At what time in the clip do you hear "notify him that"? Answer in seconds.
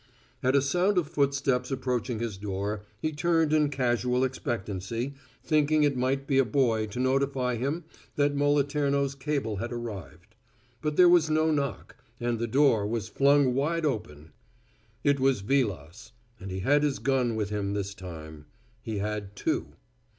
6.99-8.33